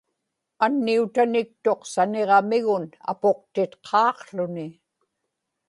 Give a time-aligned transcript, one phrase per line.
[0.65, 4.67] anniutaniktuq saniġamigun apuqtitqaaqłuni